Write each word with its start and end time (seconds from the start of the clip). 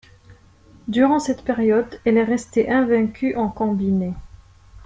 Durant 0.87 1.19
cette 1.19 1.43
période, 1.43 2.01
elle 2.05 2.17
est 2.17 2.23
restée 2.23 2.67
invaincue 2.71 3.35
en 3.35 3.49
combiné. 3.49 4.15